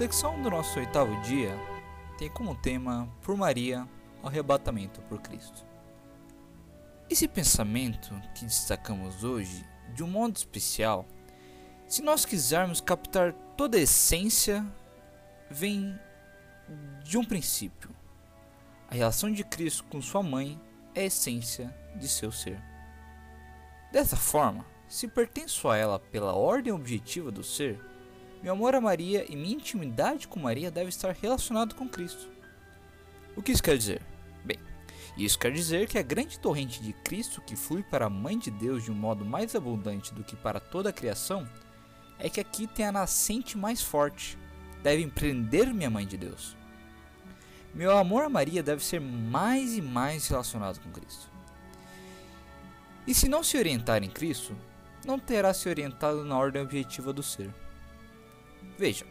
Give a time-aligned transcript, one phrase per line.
[0.00, 1.54] Reflexão do nosso oitavo dia
[2.16, 3.86] tem como tema Por Maria,
[4.22, 5.66] o arrebatamento por Cristo.
[7.10, 11.04] Esse pensamento que destacamos hoje, de um modo especial,
[11.86, 14.66] se nós quisermos captar toda a essência,
[15.50, 15.94] vem
[17.04, 17.90] de um princípio.
[18.88, 20.58] A relação de Cristo com sua mãe
[20.94, 22.58] é a essência de seu ser.
[23.92, 27.89] Dessa forma, se pertenço a ela pela ordem objetiva do ser,
[28.42, 32.28] meu amor a Maria e minha intimidade com Maria deve estar relacionado com Cristo.
[33.36, 34.02] O que isso quer dizer?
[34.44, 34.58] Bem,
[35.16, 38.50] isso quer dizer que a grande torrente de Cristo que flui para a Mãe de
[38.50, 41.46] Deus de um modo mais abundante do que para toda a criação
[42.18, 44.38] é que aqui tem a nascente mais forte,
[44.82, 46.56] deve empreender minha Mãe de Deus.
[47.74, 51.30] Meu amor a Maria deve ser mais e mais relacionado com Cristo.
[53.06, 54.56] E se não se orientar em Cristo,
[55.04, 57.50] não terá se orientado na ordem objetiva do ser.
[58.78, 59.06] Veja,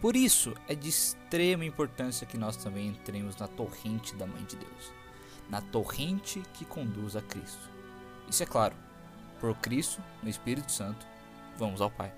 [0.00, 4.56] por isso é de extrema importância que nós também entremos na torrente da Mãe de
[4.56, 4.92] Deus,
[5.48, 7.70] na torrente que conduz a Cristo.
[8.28, 8.74] Isso é claro,
[9.40, 11.06] por Cristo, no Espírito Santo,
[11.56, 12.12] vamos ao Pai.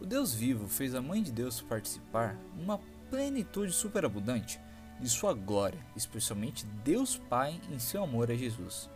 [0.00, 2.78] O Deus vivo fez a Mãe de Deus participar numa
[3.10, 4.60] plenitude superabundante
[5.00, 8.90] de sua glória, especialmente Deus Pai em seu amor a Jesus.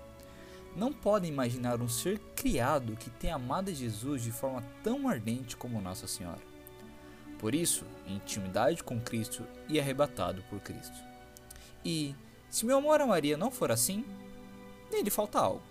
[0.81, 5.79] Não podem imaginar um ser criado que tenha amado Jesus de forma tão ardente como
[5.79, 6.41] Nossa Senhora.
[7.39, 10.97] Por isso, intimidade com Cristo e arrebatado por Cristo.
[11.85, 12.17] E,
[12.49, 14.07] se meu amor a Maria não for assim,
[14.91, 15.63] nele falta algo.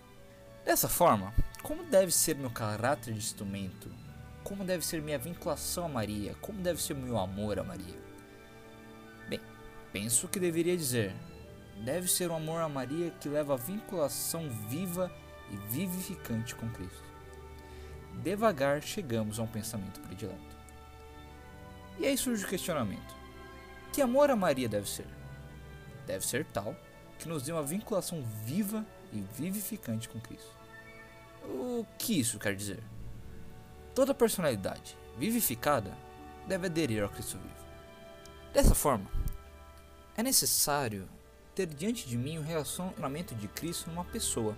[0.63, 1.33] Dessa forma,
[1.63, 3.91] como deve ser meu caráter de instrumento?
[4.43, 6.35] Como deve ser minha vinculação a Maria?
[6.39, 7.97] Como deve ser meu amor a Maria?
[9.27, 9.41] Bem,
[9.91, 11.15] penso que deveria dizer:
[11.79, 15.11] deve ser um amor a Maria que leva a vinculação viva
[15.51, 17.03] e vivificante com Cristo.
[18.21, 20.57] Devagar chegamos a um pensamento predileto.
[21.97, 23.15] E aí surge o questionamento:
[23.93, 25.07] que amor a Maria deve ser?
[26.05, 26.75] Deve ser tal
[27.17, 30.53] que nos dê uma vinculação viva e vivificante com Cristo.
[31.43, 32.83] O que isso quer dizer?
[33.95, 35.97] Toda personalidade vivificada
[36.47, 37.53] deve aderir ao Cristo vivo.
[38.53, 39.09] Dessa forma,
[40.15, 41.07] é necessário
[41.59, 44.55] ter diante de mim o relacionamento de Cristo numa pessoa.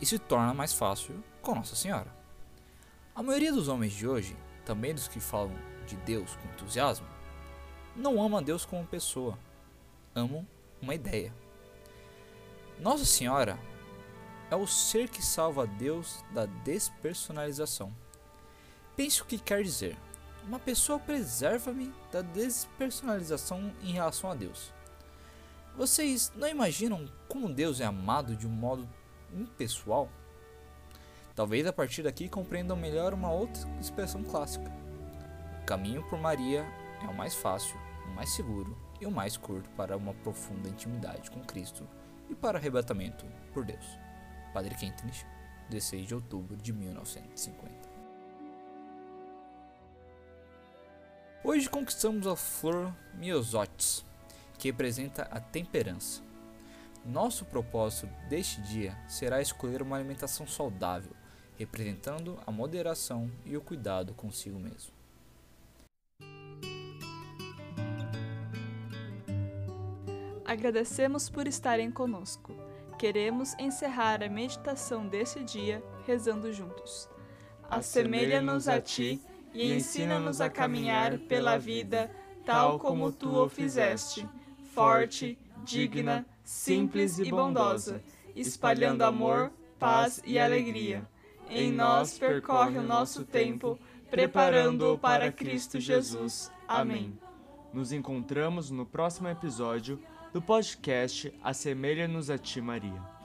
[0.00, 2.12] E se torna mais fácil com Nossa Senhora.
[3.14, 5.54] A maioria dos homens de hoje, também dos que falam
[5.86, 7.06] de Deus com entusiasmo,
[7.94, 9.38] não ama Deus como pessoa,
[10.12, 10.44] amam
[10.82, 11.32] uma ideia.
[12.80, 13.56] Nossa Senhora
[14.50, 17.94] é o ser que salva Deus da despersonalização.
[18.96, 19.96] Pense o que quer dizer.
[20.44, 24.72] Uma pessoa preserva-me da despersonalização em relação a Deus.
[25.76, 28.88] Vocês não imaginam como Deus é amado de um modo
[29.32, 30.08] impessoal?
[31.34, 34.70] Talvez a partir daqui compreendam melhor uma outra expressão clássica.
[35.62, 36.66] O caminho por Maria
[37.02, 41.30] é o mais fácil, o mais seguro e o mais curto para uma profunda intimidade
[41.30, 41.88] com Cristo
[42.28, 43.86] e para arrebatamento por Deus.
[44.52, 45.24] Padre Kentenich,
[45.70, 47.88] 16 de outubro de 1950.
[51.42, 54.04] Hoje conquistamos a flor Myosotis,
[54.60, 56.22] que representa a temperança.
[57.02, 61.12] Nosso propósito deste dia será escolher uma alimentação saudável,
[61.58, 64.92] representando a moderação e o cuidado consigo mesmo.
[70.44, 72.54] Agradecemos por estarem conosco.
[72.98, 77.08] Queremos encerrar a meditação desse dia rezando juntos.
[77.70, 79.22] Assemelha-nos a ti
[79.54, 82.10] e ensina-nos a caminhar pela vida
[82.44, 84.28] tal como tu o fizeste,
[84.74, 88.02] forte, digna, simples e bondosa,
[88.34, 91.06] espalhando amor, paz e alegria.
[91.48, 93.78] Em nós percorre o nosso tempo,
[94.10, 96.50] preparando-o para Cristo Jesus.
[96.66, 97.18] Amém.
[97.72, 100.00] Nos encontramos no próximo episódio
[100.32, 103.20] do podcast Assemelha-nos a Ti, Maria.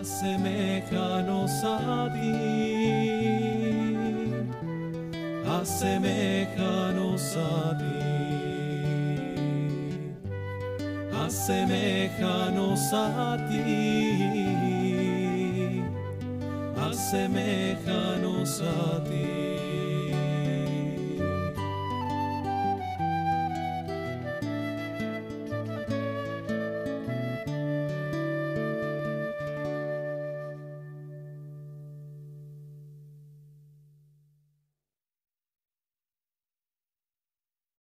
[0.00, 3.21] Assemelha-nos a ti.
[5.60, 7.98] aseméjanos a ti,
[11.26, 13.64] aseméjanos a ti,
[16.90, 20.01] aseméjanos a ti.